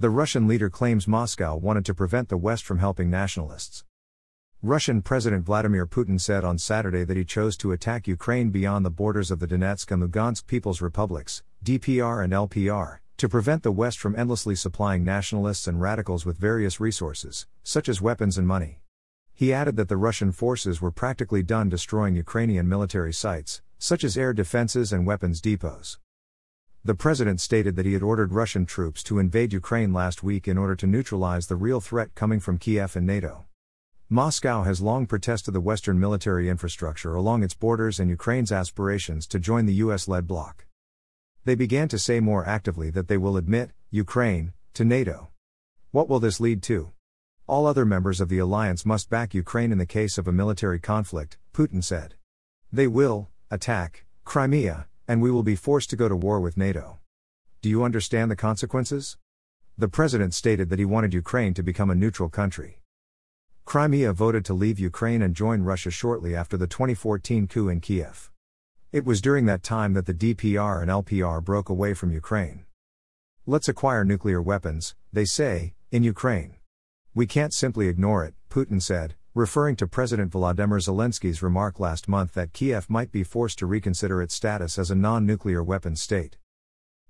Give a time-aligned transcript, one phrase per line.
[0.00, 3.82] The Russian leader claims Moscow wanted to prevent the West from helping nationalists.
[4.62, 8.92] Russian President Vladimir Putin said on Saturday that he chose to attack Ukraine beyond the
[8.92, 13.98] borders of the Donetsk and Lugansk People's Republics, DPR and LPR, to prevent the West
[13.98, 18.82] from endlessly supplying nationalists and radicals with various resources, such as weapons and money.
[19.34, 24.16] He added that the Russian forces were practically done destroying Ukrainian military sites, such as
[24.16, 25.98] air defenses and weapons depots.
[26.84, 30.56] The president stated that he had ordered Russian troops to invade Ukraine last week in
[30.56, 33.44] order to neutralize the real threat coming from Kiev and NATO.
[34.08, 39.38] Moscow has long protested the Western military infrastructure along its borders and Ukraine's aspirations to
[39.38, 40.66] join the US led bloc.
[41.44, 45.28] They began to say more actively that they will admit Ukraine to NATO.
[45.90, 46.92] What will this lead to?
[47.46, 50.78] All other members of the alliance must back Ukraine in the case of a military
[50.78, 52.14] conflict, Putin said.
[52.72, 56.98] They will attack Crimea, and we will be forced to go to war with NATO.
[57.62, 59.16] Do you understand the consequences?
[59.78, 62.82] The president stated that he wanted Ukraine to become a neutral country.
[63.64, 68.30] Crimea voted to leave Ukraine and join Russia shortly after the 2014 coup in Kiev.
[68.92, 72.64] It was during that time that the DPR and LPR broke away from Ukraine.
[73.46, 76.56] Let's acquire nuclear weapons, they say, in Ukraine.
[77.14, 82.34] We can't simply ignore it, Putin said, referring to President Volodymyr Zelensky's remark last month
[82.34, 86.36] that Kiev might be forced to reconsider its status as a non nuclear weapons state.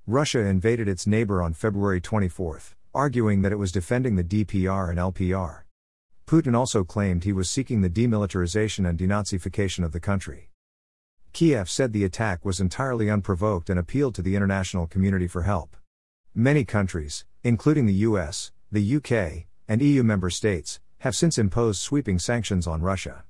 [0.07, 2.61] Russia invaded its neighbor on February 24,
[2.95, 5.63] arguing that it was defending the DPR and LPR.
[6.27, 10.51] Putin also claimed he was seeking the demilitarization and denazification of the country.
[11.33, 15.79] Kiev said the attack was entirely unprovoked and appealed to the international community for help.
[16.35, 22.19] Many countries, including the US, the UK, and EU member states, have since imposed sweeping
[22.19, 23.25] sanctions on Russia.